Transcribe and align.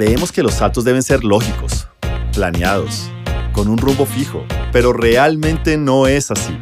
Creemos 0.00 0.32
que 0.32 0.42
los 0.42 0.54
saltos 0.54 0.84
deben 0.84 1.02
ser 1.02 1.24
lógicos, 1.24 1.86
planeados, 2.32 3.10
con 3.52 3.68
un 3.68 3.76
rumbo 3.76 4.06
fijo, 4.06 4.46
pero 4.72 4.94
realmente 4.94 5.76
no 5.76 6.06
es 6.06 6.30
así. 6.30 6.56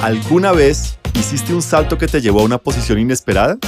¿Alguna 0.00 0.52
vez 0.52 0.98
hiciste 1.12 1.52
un 1.52 1.60
salto 1.60 1.98
que 1.98 2.06
te 2.06 2.22
llevó 2.22 2.40
a 2.40 2.44
una 2.44 2.56
posición 2.56 2.98
inesperada? 2.98 3.58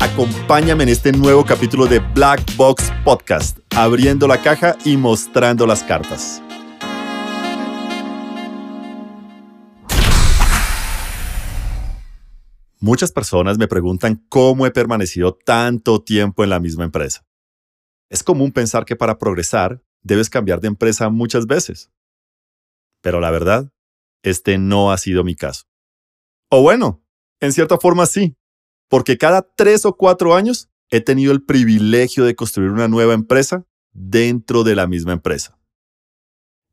Acompáñame 0.00 0.82
en 0.82 0.88
este 0.88 1.12
nuevo 1.12 1.44
capítulo 1.44 1.86
de 1.86 2.00
Black 2.00 2.42
Box 2.56 2.92
Podcast, 3.04 3.58
abriendo 3.76 4.26
la 4.26 4.42
caja 4.42 4.76
y 4.84 4.96
mostrando 4.96 5.68
las 5.68 5.84
cartas. 5.84 6.42
Muchas 12.80 13.12
personas 13.12 13.56
me 13.56 13.68
preguntan 13.68 14.20
cómo 14.28 14.66
he 14.66 14.72
permanecido 14.72 15.32
tanto 15.32 16.02
tiempo 16.02 16.42
en 16.42 16.50
la 16.50 16.58
misma 16.58 16.82
empresa. 16.82 17.25
Es 18.08 18.22
común 18.22 18.52
pensar 18.52 18.84
que 18.84 18.96
para 18.96 19.18
progresar 19.18 19.82
debes 20.02 20.30
cambiar 20.30 20.60
de 20.60 20.68
empresa 20.68 21.08
muchas 21.08 21.46
veces. 21.46 21.90
Pero 23.00 23.20
la 23.20 23.30
verdad, 23.30 23.72
este 24.22 24.58
no 24.58 24.92
ha 24.92 24.98
sido 24.98 25.24
mi 25.24 25.34
caso. 25.34 25.64
O 26.48 26.62
bueno, 26.62 27.02
en 27.40 27.52
cierta 27.52 27.78
forma 27.78 28.06
sí, 28.06 28.36
porque 28.88 29.18
cada 29.18 29.42
tres 29.42 29.84
o 29.84 29.96
cuatro 29.96 30.34
años 30.34 30.68
he 30.90 31.00
tenido 31.00 31.32
el 31.32 31.42
privilegio 31.42 32.24
de 32.24 32.36
construir 32.36 32.70
una 32.70 32.88
nueva 32.88 33.14
empresa 33.14 33.66
dentro 33.92 34.62
de 34.62 34.76
la 34.76 34.86
misma 34.86 35.12
empresa. 35.12 35.58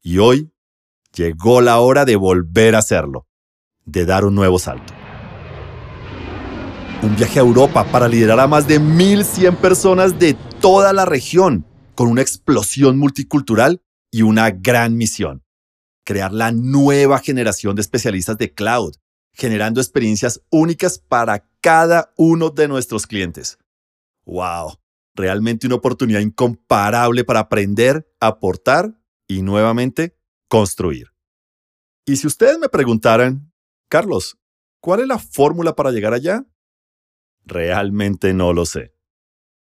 Y 0.01 0.20
hoy 0.20 0.51
llegó 1.15 1.61
la 1.61 1.79
hora 1.79 2.05
de 2.05 2.15
volver 2.15 2.75
a 2.75 2.79
hacerlo, 2.79 3.27
de 3.85 4.05
dar 4.05 4.25
un 4.25 4.35
nuevo 4.35 4.59
salto. 4.59 4.93
Un 7.01 7.15
viaje 7.15 7.39
a 7.39 7.41
Europa 7.41 7.84
para 7.91 8.07
liderar 8.07 8.39
a 8.39 8.47
más 8.47 8.67
de 8.67 8.79
1.100 8.79 9.57
personas 9.57 10.18
de 10.20 10.37
toda 10.63 10.93
la 10.93 11.03
región, 11.03 11.65
con 11.93 12.07
una 12.07 12.21
explosión 12.21 12.97
multicultural 12.97 13.81
y 14.09 14.21
una 14.21 14.49
gran 14.49 14.95
misión. 14.95 15.43
Crear 16.05 16.31
la 16.31 16.53
nueva 16.53 17.19
generación 17.19 17.75
de 17.75 17.81
especialistas 17.81 18.37
de 18.37 18.53
cloud, 18.53 18.95
generando 19.34 19.81
experiencias 19.81 20.41
únicas 20.49 20.99
para 20.99 21.49
cada 21.59 22.13
uno 22.15 22.49
de 22.49 22.69
nuestros 22.69 23.07
clientes. 23.07 23.57
¡Wow! 24.23 24.77
Realmente 25.13 25.67
una 25.67 25.75
oportunidad 25.75 26.21
incomparable 26.21 27.25
para 27.25 27.41
aprender, 27.41 28.09
aportar 28.21 28.97
y 29.27 29.41
nuevamente 29.41 30.17
construir. 30.47 31.07
Y 32.05 32.15
si 32.15 32.25
ustedes 32.25 32.57
me 32.57 32.69
preguntaran, 32.69 33.51
Carlos, 33.89 34.37
¿cuál 34.79 35.01
es 35.01 35.07
la 35.07 35.19
fórmula 35.19 35.75
para 35.75 35.91
llegar 35.91 36.13
allá? 36.13 36.45
Realmente 37.43 38.34
no 38.34 38.53
lo 38.53 38.65
sé. 38.65 38.93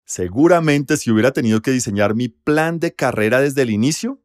Seguramente 0.04 0.98
si 0.98 1.10
hubiera 1.10 1.32
tenido 1.32 1.62
que 1.62 1.70
diseñar 1.70 2.14
mi 2.14 2.28
plan 2.28 2.78
de 2.78 2.94
carrera 2.94 3.40
desde 3.40 3.62
el 3.62 3.70
inicio, 3.70 4.22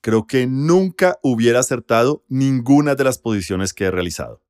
creo 0.00 0.26
que 0.26 0.46
nunca 0.46 1.18
hubiera 1.22 1.58
acertado 1.58 2.24
ninguna 2.28 2.94
de 2.94 3.04
las 3.04 3.18
posiciones 3.18 3.74
que 3.74 3.84
he 3.84 3.90
realizado. 3.90 4.42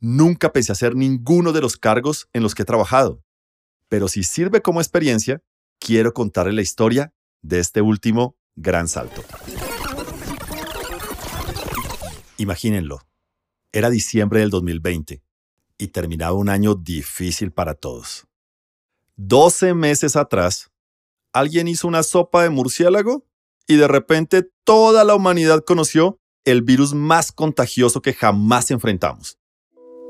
Nunca 0.00 0.52
pensé 0.52 0.72
hacer 0.72 0.96
ninguno 0.96 1.52
de 1.52 1.60
los 1.60 1.76
cargos 1.76 2.28
en 2.32 2.42
los 2.42 2.54
que 2.54 2.62
he 2.62 2.66
trabajado. 2.66 3.22
Pero 3.88 4.08
si 4.08 4.22
sirve 4.22 4.62
como 4.62 4.80
experiencia, 4.80 5.42
quiero 5.78 6.14
contarle 6.14 6.54
la 6.54 6.62
historia 6.62 7.12
de 7.42 7.58
este 7.58 7.82
último 7.82 8.36
gran 8.56 8.88
salto. 8.88 9.22
Imagínenlo. 12.38 13.00
Era 13.70 13.90
diciembre 13.90 14.40
del 14.40 14.50
2020 14.50 15.22
y 15.78 15.88
terminaba 15.88 16.32
un 16.32 16.48
año 16.48 16.74
difícil 16.74 17.52
para 17.52 17.74
todos. 17.74 18.26
12 19.16 19.74
meses 19.74 20.16
atrás, 20.16 20.70
alguien 21.32 21.68
hizo 21.68 21.86
una 21.88 22.02
sopa 22.02 22.42
de 22.42 22.50
murciélago 22.50 23.24
y 23.66 23.76
de 23.76 23.88
repente 23.88 24.48
toda 24.64 25.04
la 25.04 25.14
humanidad 25.14 25.62
conoció 25.64 26.18
el 26.44 26.62
virus 26.62 26.94
más 26.94 27.30
contagioso 27.30 28.02
que 28.02 28.14
jamás 28.14 28.70
enfrentamos, 28.70 29.38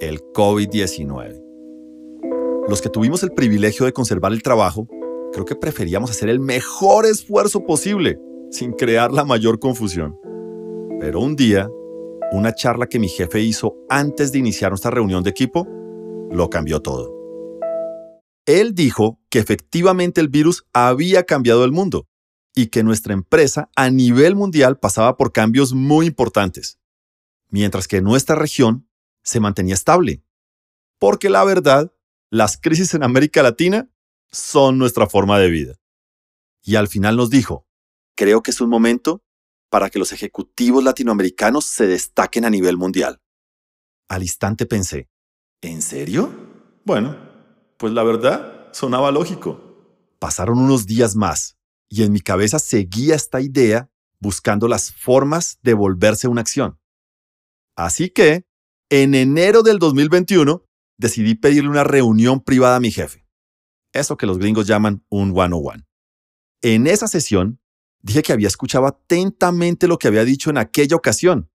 el 0.00 0.20
COVID-19. 0.20 1.40
Los 2.68 2.80
que 2.80 2.88
tuvimos 2.88 3.22
el 3.22 3.32
privilegio 3.32 3.84
de 3.86 3.92
conservar 3.92 4.32
el 4.32 4.42
trabajo, 4.42 4.86
creo 5.32 5.44
que 5.44 5.56
preferíamos 5.56 6.10
hacer 6.10 6.28
el 6.28 6.40
mejor 6.40 7.06
esfuerzo 7.06 7.64
posible, 7.66 8.18
sin 8.50 8.72
crear 8.72 9.12
la 9.12 9.24
mayor 9.24 9.58
confusión. 9.58 10.16
Pero 11.00 11.20
un 11.20 11.36
día, 11.36 11.68
una 12.30 12.54
charla 12.54 12.86
que 12.86 12.98
mi 12.98 13.08
jefe 13.08 13.40
hizo 13.40 13.76
antes 13.88 14.32
de 14.32 14.38
iniciar 14.38 14.70
nuestra 14.70 14.90
reunión 14.90 15.22
de 15.22 15.30
equipo 15.30 15.66
lo 16.30 16.48
cambió 16.48 16.80
todo. 16.80 17.21
Él 18.46 18.74
dijo 18.74 19.20
que 19.30 19.38
efectivamente 19.38 20.20
el 20.20 20.28
virus 20.28 20.64
había 20.72 21.24
cambiado 21.24 21.64
el 21.64 21.72
mundo 21.72 22.08
y 22.54 22.66
que 22.66 22.82
nuestra 22.82 23.14
empresa 23.14 23.70
a 23.76 23.90
nivel 23.90 24.34
mundial 24.34 24.78
pasaba 24.78 25.16
por 25.16 25.32
cambios 25.32 25.72
muy 25.72 26.06
importantes, 26.06 26.78
mientras 27.48 27.88
que 27.88 28.02
nuestra 28.02 28.34
región 28.34 28.88
se 29.22 29.40
mantenía 29.40 29.74
estable. 29.74 30.22
Porque 30.98 31.30
la 31.30 31.44
verdad, 31.44 31.92
las 32.30 32.56
crisis 32.56 32.94
en 32.94 33.02
América 33.02 33.42
Latina 33.42 33.88
son 34.30 34.78
nuestra 34.78 35.06
forma 35.06 35.38
de 35.38 35.50
vida. 35.50 35.80
Y 36.62 36.76
al 36.76 36.88
final 36.88 37.16
nos 37.16 37.30
dijo, 37.30 37.66
creo 38.16 38.42
que 38.42 38.50
es 38.50 38.60
un 38.60 38.68
momento 38.68 39.24
para 39.70 39.88
que 39.88 39.98
los 39.98 40.12
ejecutivos 40.12 40.84
latinoamericanos 40.84 41.64
se 41.64 41.86
destaquen 41.86 42.44
a 42.44 42.50
nivel 42.50 42.76
mundial. 42.76 43.20
Al 44.08 44.22
instante 44.22 44.66
pensé, 44.66 45.08
¿en 45.62 45.80
serio? 45.80 46.30
Bueno, 46.84 47.31
pues 47.82 47.92
la 47.92 48.02
verdad 48.02 48.68
sonaba 48.72 49.10
lógico. 49.10 49.60
Pasaron 50.18 50.58
unos 50.58 50.86
días 50.86 51.16
más 51.16 51.58
y 51.90 52.04
en 52.04 52.12
mi 52.12 52.20
cabeza 52.20 52.58
seguía 52.58 53.14
esta 53.14 53.40
idea 53.40 53.90
buscando 54.20 54.68
las 54.68 54.92
formas 54.92 55.58
de 55.62 55.74
volverse 55.74 56.28
una 56.28 56.42
acción. 56.42 56.78
Así 57.76 58.08
que, 58.08 58.46
en 58.88 59.14
enero 59.14 59.62
del 59.62 59.78
2021, 59.78 60.64
decidí 60.96 61.34
pedirle 61.34 61.68
una 61.68 61.82
reunión 61.84 62.40
privada 62.40 62.76
a 62.76 62.80
mi 62.80 62.92
jefe. 62.92 63.26
Eso 63.92 64.16
que 64.16 64.26
los 64.26 64.38
gringos 64.38 64.66
llaman 64.66 65.04
un 65.10 65.36
one-on-one. 65.36 65.84
En 66.62 66.86
esa 66.86 67.08
sesión, 67.08 67.60
Dije 68.02 68.22
que 68.22 68.32
había 68.32 68.48
escuchado 68.48 68.86
atentamente 68.86 69.86
lo 69.86 69.96
que 69.96 70.08
había 70.08 70.24
dicho 70.24 70.50
en 70.50 70.58
aquella 70.58 70.96
ocasión 70.96 71.50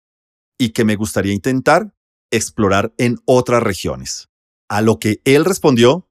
y 0.57 0.69
que 0.69 0.85
me 0.85 0.95
gustaría 0.95 1.33
intentar 1.33 1.93
explorar 2.31 2.93
en 2.97 3.17
otras 3.25 3.61
regiones. 3.61 4.29
A 4.69 4.81
lo 4.81 4.97
que 4.97 5.21
él 5.25 5.43
respondió, 5.43 6.06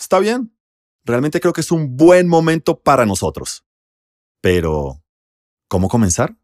está 0.00 0.18
bien, 0.18 0.56
realmente 1.04 1.40
creo 1.40 1.52
que 1.52 1.60
es 1.60 1.70
un 1.70 1.96
buen 1.96 2.26
momento 2.26 2.80
para 2.80 3.06
nosotros. 3.06 3.64
Pero, 4.40 5.02
¿cómo 5.68 5.88
comenzar? 5.88 6.36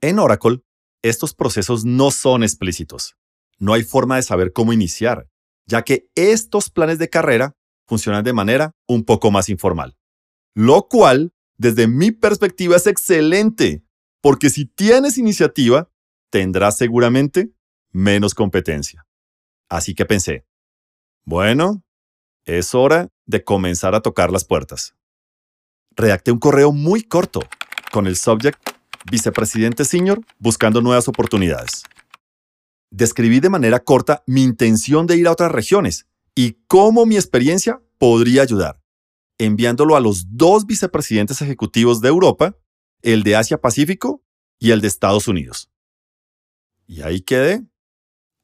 En 0.00 0.18
Oracle, 0.18 0.62
estos 1.02 1.34
procesos 1.34 1.84
no 1.84 2.10
son 2.10 2.42
explícitos. 2.42 3.16
No 3.58 3.74
hay 3.74 3.84
forma 3.84 4.16
de 4.16 4.22
saber 4.22 4.52
cómo 4.52 4.72
iniciar, 4.72 5.28
ya 5.66 5.82
que 5.82 6.10
estos 6.14 6.70
planes 6.70 6.98
de 6.98 7.08
carrera 7.08 7.56
funcionan 7.86 8.24
de 8.24 8.32
manera 8.32 8.72
un 8.86 9.04
poco 9.04 9.30
más 9.30 9.48
informal. 9.48 9.96
Lo 10.54 10.88
cual 10.88 11.32
desde 11.56 11.86
mi 11.86 12.10
perspectiva 12.10 12.76
es 12.76 12.86
excelente, 12.86 13.84
porque 14.20 14.50
si 14.50 14.66
tienes 14.66 15.18
iniciativa, 15.18 15.90
tendrás 16.30 16.78
seguramente 16.78 17.52
menos 17.92 18.34
competencia. 18.34 19.06
Así 19.68 19.94
que 19.94 20.06
pensé, 20.06 20.46
bueno, 21.24 21.84
es 22.44 22.74
hora 22.74 23.08
de 23.26 23.44
comenzar 23.44 23.94
a 23.94 24.00
tocar 24.00 24.30
las 24.30 24.44
puertas. 24.44 24.94
Redacté 25.96 26.32
un 26.32 26.38
correo 26.38 26.72
muy 26.72 27.02
corto 27.02 27.40
con 27.92 28.06
el 28.06 28.16
subject 28.16 28.58
Vicepresidente 29.10 29.84
Senior 29.84 30.20
buscando 30.38 30.80
nuevas 30.80 31.08
oportunidades. 31.08 31.84
Describí 32.90 33.40
de 33.40 33.50
manera 33.50 33.80
corta 33.80 34.22
mi 34.26 34.42
intención 34.42 35.06
de 35.06 35.16
ir 35.16 35.26
a 35.26 35.32
otras 35.32 35.52
regiones 35.52 36.06
y 36.34 36.58
cómo 36.66 37.06
mi 37.06 37.16
experiencia 37.16 37.80
podría 37.98 38.42
ayudar 38.42 38.80
enviándolo 39.40 39.96
a 39.96 40.00
los 40.00 40.36
dos 40.36 40.66
vicepresidentes 40.66 41.40
ejecutivos 41.40 42.02
de 42.02 42.08
Europa, 42.08 42.58
el 43.00 43.22
de 43.22 43.36
Asia 43.36 43.58
Pacífico 43.58 44.22
y 44.58 44.70
el 44.70 44.82
de 44.82 44.88
Estados 44.88 45.28
Unidos. 45.28 45.70
Y 46.86 47.00
ahí 47.00 47.22
quedé 47.22 47.66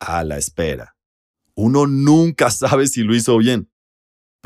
a 0.00 0.24
la 0.24 0.38
espera. 0.38 0.96
Uno 1.54 1.86
nunca 1.86 2.50
sabe 2.50 2.86
si 2.86 3.02
lo 3.02 3.14
hizo 3.14 3.36
bien, 3.36 3.70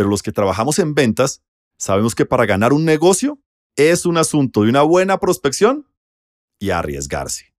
pero 0.00 0.08
los 0.08 0.22
que 0.22 0.32
trabajamos 0.32 0.78
en 0.78 0.94
ventas 0.94 1.42
sabemos 1.78 2.14
que 2.14 2.24
para 2.24 2.46
ganar 2.46 2.72
un 2.72 2.86
negocio 2.86 3.38
es 3.76 4.06
un 4.06 4.16
asunto 4.16 4.62
de 4.62 4.70
una 4.70 4.80
buena 4.80 5.18
prospección 5.20 5.92
y 6.58 6.70
arriesgarse. 6.70 7.52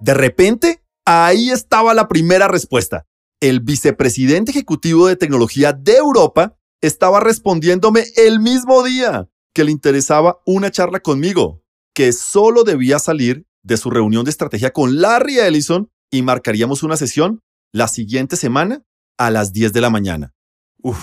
De 0.00 0.12
repente, 0.12 0.82
ahí 1.06 1.50
estaba 1.50 1.94
la 1.94 2.08
primera 2.08 2.48
respuesta. 2.48 3.06
El 3.40 3.60
vicepresidente 3.60 4.50
ejecutivo 4.50 5.06
de 5.06 5.14
tecnología 5.14 5.72
de 5.72 5.98
Europa 5.98 6.58
estaba 6.80 7.20
respondiéndome 7.20 8.06
el 8.16 8.40
mismo 8.40 8.82
día 8.82 9.28
que 9.54 9.62
le 9.62 9.70
interesaba 9.70 10.40
una 10.46 10.72
charla 10.72 10.98
conmigo, 10.98 11.62
que 11.94 12.12
solo 12.12 12.64
debía 12.64 12.98
salir 12.98 13.46
de 13.62 13.76
su 13.76 13.88
reunión 13.88 14.24
de 14.24 14.32
estrategia 14.32 14.72
con 14.72 15.00
Larry 15.00 15.38
Ellison 15.38 15.92
y 16.10 16.22
marcaríamos 16.22 16.82
una 16.82 16.96
sesión 16.96 17.38
la 17.72 17.86
siguiente 17.86 18.34
semana 18.34 18.82
a 19.16 19.30
las 19.30 19.52
10 19.52 19.72
de 19.72 19.80
la 19.80 19.90
mañana. 19.90 20.34
Uf, 20.82 21.00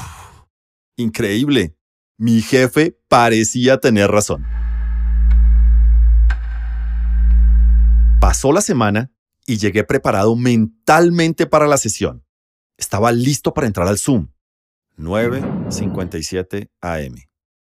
increíble. 0.98 1.76
mi 2.18 2.42
jefe 2.42 3.00
parecía 3.08 3.80
tener 3.80 4.12
razón. 4.12 4.46
Pasó 8.20 8.52
la 8.52 8.60
semana 8.60 9.10
y 9.46 9.58
llegué 9.58 9.86
preparado 9.86 10.36
mentalmente 10.36 11.48
para 11.48 11.66
la 11.66 11.78
sesión. 11.78 12.26
Estaba 12.78 13.14
listo 13.14 13.54
para 13.54 13.68
entrar 13.68 13.88
al 13.88 13.98
Zoom. 13.98 14.28
9.57 14.98 16.70
am. 16.82 17.16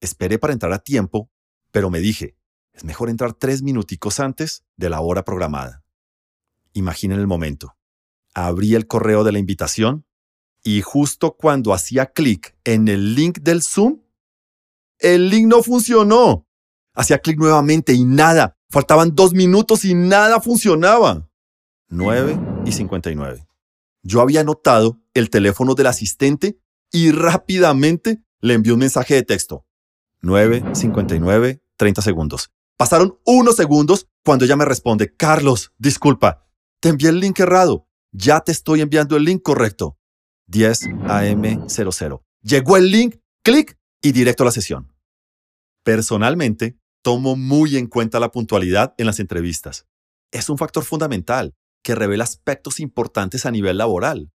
Esperé 0.01 0.39
para 0.39 0.55
entrar 0.55 0.73
a 0.73 0.79
tiempo, 0.79 1.31
pero 1.71 1.91
me 1.91 2.01
dije, 2.01 2.39
es 2.73 2.85
mejor 2.85 3.11
entrar 3.11 3.35
tres 3.35 3.63
minuticos 3.63 4.19
antes 4.19 4.65
de 4.77 4.89
la 4.89 5.03
hora 5.03 5.25
programada. 5.25 5.85
Imaginen 6.73 7.19
el 7.19 7.27
momento. 7.27 7.77
Abrí 8.33 8.75
el 8.75 8.87
correo 8.87 9.25
de 9.25 9.33
la 9.33 9.39
invitación 9.39 10.07
y 10.69 10.83
justo 10.83 11.35
cuando 11.35 11.73
hacía 11.73 12.05
clic 12.05 12.55
en 12.63 12.89
el 12.89 13.15
link 13.15 13.39
del 13.39 13.63
Zoom, 13.63 14.03
el 14.99 15.31
link 15.31 15.47
no 15.47 15.63
funcionó. 15.63 16.47
Hacía 16.93 17.21
clic 17.21 17.39
nuevamente 17.39 17.95
y 17.95 18.05
nada. 18.05 18.59
Faltaban 18.69 19.15
dos 19.15 19.33
minutos 19.33 19.87
y 19.87 19.95
nada 19.95 20.43
funcionaba. 20.43 21.27
9 21.89 22.39
y 22.67 22.73
59. 22.73 23.47
Yo 24.03 24.21
había 24.21 24.45
notado 24.45 25.01
el 25.15 25.31
teléfono 25.31 25.75
del 25.75 25.87
asistente 25.87 26.61
y 26.93 27.13
rápidamente 27.13 28.23
le 28.43 28.53
envié 28.53 28.75
un 28.75 28.81
mensaje 28.81 29.15
de 29.15 29.23
texto. 29.23 29.65
9, 30.21 30.75
59, 30.75 31.63
30 31.79 32.03
segundos. 32.03 32.53
Pasaron 32.77 33.19
unos 33.25 33.57
segundos 33.57 34.07
cuando 34.23 34.45
ella 34.45 34.57
me 34.57 34.67
responde, 34.67 35.17
Carlos, 35.17 35.73
disculpa, 35.79 36.47
te 36.81 36.91
envié 36.91 37.09
el 37.09 37.21
link 37.21 37.41
errado. 37.41 37.89
Ya 38.13 38.41
te 38.41 38.53
estoy 38.53 38.83
enviando 38.83 39.17
el 39.17 39.25
link 39.25 39.41
correcto. 39.43 39.98
10 40.49 40.89
AM00. 41.07 42.23
Llegó 42.43 42.77
el 42.77 42.91
link, 42.91 43.17
clic 43.43 43.79
y 44.03 44.13
directo 44.13 44.43
a 44.43 44.47
la 44.47 44.53
sesión. 44.53 44.95
Personalmente, 45.85 46.79
tomo 47.03 47.37
muy 47.37 47.77
en 47.77 47.87
cuenta 47.87 48.21
la 48.21 48.31
puntualidad 48.31 48.95
en 48.99 49.07
las 49.07 49.21
entrevistas. 49.21 49.87
Es 50.31 50.51
un 50.51 50.59
factor 50.59 50.85
fundamental 50.85 51.55
que 51.83 51.95
revela 51.95 52.25
aspectos 52.25 52.81
importantes 52.81 53.47
a 53.47 53.51
nivel 53.51 53.79
laboral. 53.79 54.33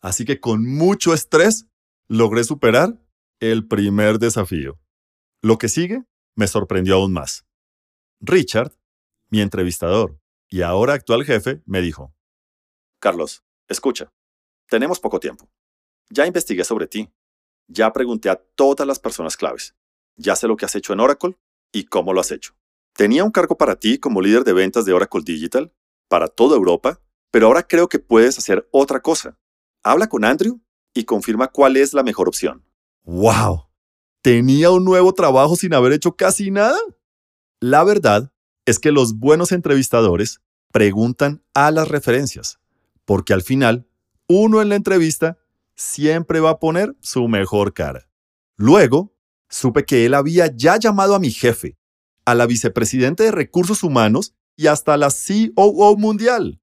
Así 0.00 0.24
que 0.24 0.40
con 0.40 0.66
mucho 0.66 1.14
estrés 1.14 1.66
logré 2.08 2.44
superar 2.44 3.00
el 3.40 3.66
primer 3.66 4.18
desafío. 4.18 4.80
Lo 5.42 5.58
que 5.58 5.68
sigue 5.68 6.04
me 6.34 6.46
sorprendió 6.46 6.96
aún 6.96 7.12
más. 7.12 7.44
Richard, 8.20 8.72
mi 9.30 9.40
entrevistador 9.40 10.18
y 10.48 10.62
ahora 10.62 10.94
actual 10.94 11.24
jefe, 11.24 11.62
me 11.66 11.80
dijo, 11.80 12.14
Carlos, 13.00 13.44
escucha, 13.68 14.12
tenemos 14.68 15.00
poco 15.00 15.20
tiempo. 15.20 15.50
Ya 16.10 16.26
investigué 16.26 16.64
sobre 16.64 16.86
ti. 16.86 17.10
Ya 17.68 17.92
pregunté 17.92 18.30
a 18.30 18.36
todas 18.36 18.86
las 18.86 18.98
personas 18.98 19.36
claves. 19.36 19.74
Ya 20.16 20.36
sé 20.36 20.46
lo 20.46 20.56
que 20.56 20.64
has 20.64 20.74
hecho 20.74 20.92
en 20.92 21.00
Oracle 21.00 21.36
y 21.72 21.84
cómo 21.84 22.12
lo 22.12 22.20
has 22.20 22.30
hecho. 22.30 22.54
Tenía 22.94 23.24
un 23.24 23.30
cargo 23.30 23.58
para 23.58 23.76
ti 23.76 23.98
como 23.98 24.20
líder 24.22 24.44
de 24.44 24.52
ventas 24.52 24.84
de 24.84 24.92
Oracle 24.92 25.22
Digital 25.24 25.72
para 26.08 26.28
toda 26.28 26.56
Europa, 26.56 27.00
pero 27.30 27.48
ahora 27.48 27.62
creo 27.62 27.88
que 27.88 27.98
puedes 27.98 28.38
hacer 28.38 28.68
otra 28.70 29.00
cosa. 29.00 29.38
Habla 29.82 30.08
con 30.08 30.24
Andrew 30.24 30.60
y 30.94 31.04
confirma 31.04 31.48
cuál 31.48 31.76
es 31.76 31.92
la 31.92 32.02
mejor 32.02 32.28
opción. 32.28 32.64
¡Wow! 33.02 33.68
¿Tenía 34.22 34.70
un 34.70 34.84
nuevo 34.84 35.12
trabajo 35.12 35.56
sin 35.56 35.74
haber 35.74 35.92
hecho 35.92 36.16
casi 36.16 36.50
nada? 36.50 36.78
La 37.60 37.84
verdad 37.84 38.32
es 38.64 38.78
que 38.78 38.92
los 38.92 39.18
buenos 39.18 39.52
entrevistadores 39.52 40.40
preguntan 40.72 41.42
a 41.54 41.70
las 41.70 41.88
referencias, 41.88 42.58
porque 43.04 43.32
al 43.32 43.42
final, 43.42 43.86
uno 44.28 44.60
en 44.62 44.68
la 44.68 44.74
entrevista 44.74 45.38
siempre 45.76 46.40
va 46.40 46.50
a 46.50 46.58
poner 46.58 46.96
su 47.00 47.28
mejor 47.28 47.74
cara. 47.74 48.08
Luego, 48.56 49.14
supe 49.48 49.84
que 49.84 50.06
él 50.06 50.14
había 50.14 50.50
ya 50.54 50.78
llamado 50.78 51.14
a 51.14 51.18
mi 51.18 51.30
jefe, 51.30 51.78
a 52.24 52.34
la 52.34 52.46
vicepresidente 52.46 53.22
de 53.24 53.30
Recursos 53.30 53.82
Humanos 53.82 54.34
y 54.56 54.66
hasta 54.66 54.96
la 54.96 55.08
COO 55.10 55.96
mundial. 55.96 56.60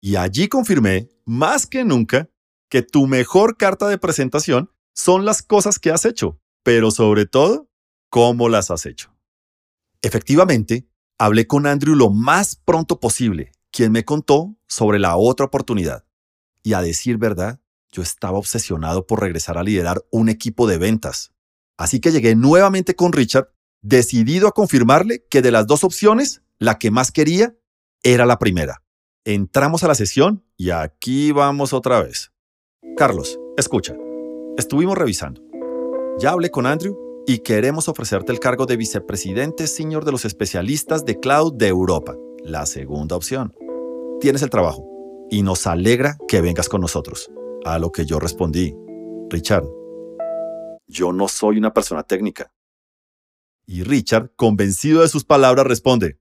Y 0.00 0.16
allí 0.16 0.48
confirmé, 0.48 1.10
más 1.24 1.66
que 1.66 1.84
nunca, 1.84 2.30
que 2.68 2.82
tu 2.82 3.06
mejor 3.06 3.56
carta 3.56 3.88
de 3.88 3.98
presentación 3.98 4.70
son 4.94 5.24
las 5.24 5.42
cosas 5.42 5.78
que 5.78 5.90
has 5.90 6.04
hecho, 6.04 6.40
pero 6.62 6.90
sobre 6.90 7.26
todo, 7.26 7.68
cómo 8.08 8.48
las 8.48 8.70
has 8.70 8.86
hecho. 8.86 9.14
Efectivamente, 10.02 10.86
hablé 11.18 11.46
con 11.46 11.66
Andrew 11.66 11.94
lo 11.94 12.10
más 12.10 12.56
pronto 12.56 13.00
posible, 13.00 13.52
quien 13.70 13.92
me 13.92 14.04
contó 14.04 14.56
sobre 14.66 14.98
la 14.98 15.16
otra 15.16 15.46
oportunidad. 15.46 16.04
Y 16.62 16.74
a 16.74 16.82
decir 16.82 17.18
verdad, 17.18 17.60
yo 17.92 18.02
estaba 18.02 18.38
obsesionado 18.38 19.06
por 19.06 19.20
regresar 19.20 19.58
a 19.58 19.62
liderar 19.62 20.02
un 20.10 20.28
equipo 20.28 20.66
de 20.66 20.78
ventas. 20.78 21.32
Así 21.76 22.00
que 22.00 22.10
llegué 22.10 22.34
nuevamente 22.34 22.96
con 22.96 23.12
Richard, 23.12 23.52
decidido 23.82 24.48
a 24.48 24.52
confirmarle 24.52 25.24
que 25.28 25.42
de 25.42 25.50
las 25.50 25.66
dos 25.66 25.84
opciones, 25.84 26.42
la 26.58 26.78
que 26.78 26.90
más 26.90 27.12
quería 27.12 27.54
era 28.02 28.26
la 28.26 28.38
primera. 28.38 28.82
Entramos 29.24 29.84
a 29.84 29.88
la 29.88 29.94
sesión 29.94 30.44
y 30.56 30.70
aquí 30.70 31.32
vamos 31.32 31.72
otra 31.72 32.02
vez. 32.02 32.32
Carlos, 32.96 33.38
escucha. 33.56 33.94
Estuvimos 34.56 34.98
revisando. 34.98 35.42
Ya 36.18 36.30
hablé 36.30 36.50
con 36.50 36.66
Andrew 36.66 36.96
y 37.26 37.38
queremos 37.38 37.88
ofrecerte 37.88 38.32
el 38.32 38.40
cargo 38.40 38.66
de 38.66 38.76
vicepresidente 38.76 39.66
senior 39.66 40.04
de 40.04 40.12
los 40.12 40.24
especialistas 40.24 41.04
de 41.04 41.20
cloud 41.20 41.54
de 41.54 41.68
Europa, 41.68 42.16
la 42.44 42.66
segunda 42.66 43.16
opción. 43.16 43.54
Tienes 44.20 44.42
el 44.42 44.50
trabajo 44.50 44.86
y 45.30 45.42
nos 45.42 45.66
alegra 45.66 46.16
que 46.28 46.40
vengas 46.40 46.68
con 46.68 46.80
nosotros. 46.80 47.30
A 47.64 47.78
lo 47.78 47.92
que 47.92 48.04
yo 48.04 48.18
respondí, 48.18 48.74
Richard, 49.30 49.64
yo 50.88 51.12
no 51.12 51.28
soy 51.28 51.58
una 51.58 51.72
persona 51.72 52.02
técnica. 52.02 52.52
Y 53.66 53.84
Richard, 53.84 54.32
convencido 54.34 55.02
de 55.02 55.08
sus 55.08 55.24
palabras, 55.24 55.64
responde, 55.66 56.18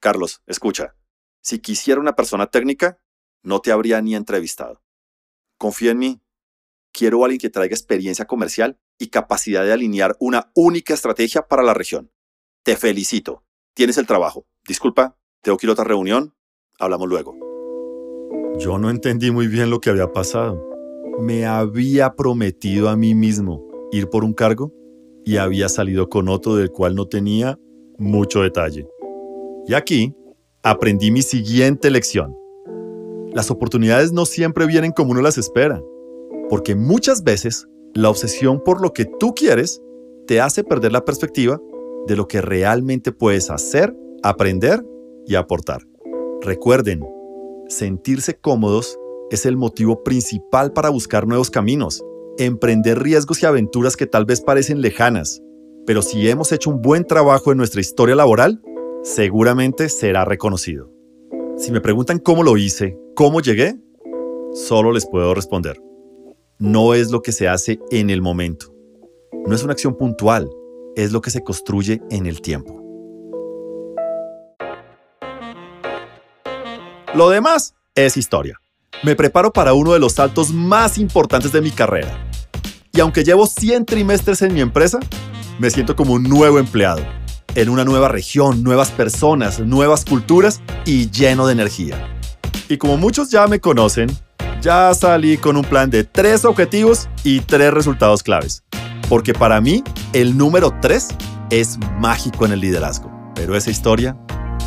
Carlos, 0.00 0.42
escucha, 0.46 0.96
si 1.40 1.60
quisiera 1.60 2.00
una 2.00 2.16
persona 2.16 2.48
técnica, 2.48 2.98
no 3.42 3.60
te 3.60 3.70
habría 3.70 4.02
ni 4.02 4.16
entrevistado. 4.16 4.82
Confía 5.58 5.92
en 5.92 5.98
mí. 5.98 6.22
Quiero 6.92 7.22
a 7.22 7.26
alguien 7.26 7.38
que 7.38 7.50
traiga 7.50 7.74
experiencia 7.74 8.26
comercial 8.26 8.80
y 8.98 9.10
capacidad 9.10 9.64
de 9.64 9.72
alinear 9.72 10.16
una 10.18 10.50
única 10.54 10.92
estrategia 10.92 11.46
para 11.46 11.62
la 11.62 11.72
región. 11.72 12.10
Te 12.64 12.76
felicito. 12.76 13.44
Tienes 13.74 13.96
el 13.96 14.08
trabajo. 14.08 14.46
Disculpa, 14.66 15.16
tengo 15.40 15.56
que 15.56 15.66
ir 15.66 15.70
a 15.70 15.74
otra 15.74 15.84
reunión. 15.84 16.34
Hablamos 16.80 17.08
luego. 17.08 17.36
Yo 18.58 18.78
no 18.78 18.90
entendí 18.90 19.30
muy 19.30 19.46
bien 19.46 19.70
lo 19.70 19.80
que 19.80 19.90
había 19.90 20.12
pasado 20.12 20.69
me 21.20 21.46
había 21.46 22.14
prometido 22.14 22.88
a 22.88 22.96
mí 22.96 23.14
mismo 23.14 23.66
ir 23.92 24.08
por 24.08 24.24
un 24.24 24.32
cargo 24.32 24.72
y 25.24 25.36
había 25.36 25.68
salido 25.68 26.08
con 26.08 26.28
otro 26.28 26.56
del 26.56 26.70
cual 26.70 26.94
no 26.94 27.06
tenía 27.06 27.58
mucho 27.98 28.42
detalle. 28.42 28.88
Y 29.66 29.74
aquí 29.74 30.14
aprendí 30.62 31.10
mi 31.10 31.22
siguiente 31.22 31.90
lección. 31.90 32.36
Las 33.32 33.50
oportunidades 33.50 34.12
no 34.12 34.26
siempre 34.26 34.66
vienen 34.66 34.92
como 34.92 35.12
uno 35.12 35.20
las 35.20 35.38
espera, 35.38 35.80
porque 36.48 36.74
muchas 36.74 37.22
veces 37.22 37.68
la 37.94 38.10
obsesión 38.10 38.62
por 38.64 38.80
lo 38.80 38.92
que 38.92 39.04
tú 39.04 39.34
quieres 39.34 39.80
te 40.26 40.40
hace 40.40 40.64
perder 40.64 40.92
la 40.92 41.04
perspectiva 41.04 41.60
de 42.06 42.16
lo 42.16 42.26
que 42.26 42.40
realmente 42.40 43.12
puedes 43.12 43.50
hacer, 43.50 43.94
aprender 44.22 44.84
y 45.26 45.34
aportar. 45.34 45.86
Recuerden, 46.40 47.04
sentirse 47.68 48.34
cómodos 48.34 48.98
es 49.30 49.46
el 49.46 49.56
motivo 49.56 50.02
principal 50.02 50.72
para 50.72 50.90
buscar 50.90 51.26
nuevos 51.26 51.50
caminos, 51.50 52.04
emprender 52.36 53.00
riesgos 53.00 53.42
y 53.42 53.46
aventuras 53.46 53.96
que 53.96 54.06
tal 54.06 54.24
vez 54.24 54.40
parecen 54.40 54.80
lejanas, 54.80 55.40
pero 55.86 56.02
si 56.02 56.28
hemos 56.28 56.52
hecho 56.52 56.70
un 56.70 56.82
buen 56.82 57.06
trabajo 57.06 57.52
en 57.52 57.58
nuestra 57.58 57.80
historia 57.80 58.16
laboral, 58.16 58.60
seguramente 59.02 59.88
será 59.88 60.24
reconocido. 60.24 60.90
Si 61.56 61.70
me 61.72 61.80
preguntan 61.80 62.18
cómo 62.18 62.42
lo 62.42 62.56
hice, 62.56 62.98
cómo 63.14 63.40
llegué, 63.40 63.78
solo 64.52 64.92
les 64.92 65.06
puedo 65.06 65.32
responder. 65.32 65.80
No 66.58 66.94
es 66.94 67.10
lo 67.10 67.22
que 67.22 67.32
se 67.32 67.48
hace 67.48 67.78
en 67.90 68.10
el 68.10 68.22
momento. 68.22 68.74
No 69.46 69.54
es 69.54 69.62
una 69.62 69.72
acción 69.72 69.96
puntual, 69.96 70.50
es 70.96 71.12
lo 71.12 71.20
que 71.20 71.30
se 71.30 71.42
construye 71.42 72.02
en 72.10 72.26
el 72.26 72.40
tiempo. 72.40 72.76
Lo 77.14 77.28
demás 77.30 77.74
es 77.94 78.16
historia 78.16 78.60
me 79.02 79.16
preparo 79.16 79.52
para 79.52 79.72
uno 79.72 79.92
de 79.92 79.98
los 79.98 80.14
saltos 80.14 80.52
más 80.52 80.98
importantes 80.98 81.52
de 81.52 81.60
mi 81.60 81.70
carrera. 81.70 82.26
Y 82.92 83.00
aunque 83.00 83.24
llevo 83.24 83.46
100 83.46 83.86
trimestres 83.86 84.42
en 84.42 84.52
mi 84.52 84.60
empresa, 84.60 84.98
me 85.58 85.70
siento 85.70 85.96
como 85.96 86.14
un 86.14 86.24
nuevo 86.24 86.58
empleado, 86.58 87.02
en 87.54 87.68
una 87.68 87.84
nueva 87.84 88.08
región, 88.08 88.62
nuevas 88.62 88.90
personas, 88.90 89.60
nuevas 89.60 90.04
culturas 90.04 90.60
y 90.84 91.10
lleno 91.10 91.46
de 91.46 91.52
energía. 91.52 92.18
Y 92.68 92.76
como 92.76 92.96
muchos 92.96 93.30
ya 93.30 93.46
me 93.46 93.60
conocen, 93.60 94.10
ya 94.60 94.92
salí 94.94 95.38
con 95.38 95.56
un 95.56 95.64
plan 95.64 95.90
de 95.90 96.04
tres 96.04 96.44
objetivos 96.44 97.08
y 97.24 97.40
tres 97.40 97.72
resultados 97.72 98.22
claves. 98.22 98.64
Porque 99.08 99.32
para 99.32 99.60
mí, 99.60 99.82
el 100.12 100.36
número 100.36 100.72
tres 100.80 101.08
es 101.50 101.78
mágico 101.98 102.44
en 102.44 102.52
el 102.52 102.60
liderazgo. 102.60 103.10
Pero 103.34 103.56
esa 103.56 103.70
historia 103.70 104.16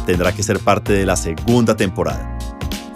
tendrá 0.05 0.33
que 0.33 0.43
ser 0.43 0.59
parte 0.59 0.93
de 0.93 1.05
la 1.05 1.15
segunda 1.15 1.77
temporada. 1.77 2.32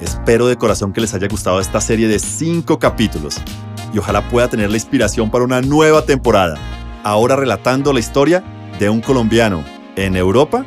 Espero 0.02 0.48
de 0.48 0.58
corazón 0.58 0.94
que 0.94 1.02
les 1.02 1.14
haya 1.14 1.28
gustado 1.28 1.60
esta 1.60 1.82
serie 1.82 2.08
de 2.08 2.20
cinco 2.20 2.78
capítulos 2.78 3.38
y 3.94 3.98
ojalá 3.98 4.28
pueda 4.30 4.48
tener 4.48 4.70
la 4.70 4.78
inspiración 4.78 5.32
para 5.32 5.44
una 5.44 5.62
nueva 5.62 6.04
temporada, 6.04 6.58
ahora 7.04 7.36
relatando 7.36 7.94
la 7.94 8.00
historia 8.00 8.44
de 8.80 8.90
un 8.90 9.02
colombiano 9.02 9.64
en 9.96 10.16
Europa 10.16 10.66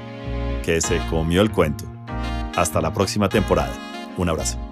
que 0.64 0.80
se 0.80 0.98
comió 1.10 1.42
el 1.42 1.52
cuento. 1.52 1.84
Hasta 2.56 2.80
la 2.80 2.92
próxima 2.92 3.28
temporada. 3.28 3.72
Un 4.16 4.28
abrazo. 4.28 4.69